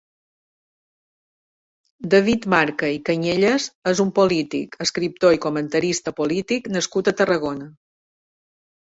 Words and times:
David 2.13 2.47
Marca 2.53 2.89
i 2.93 2.97
Cañellas 3.09 3.67
és 3.91 4.01
un 4.05 4.13
polític, 4.21 4.79
escriptor 4.87 5.37
i 5.37 5.41
comentarista 5.45 6.15
polític 6.21 6.71
nascut 6.79 7.11
a 7.13 7.15
Tarragona. 7.21 7.69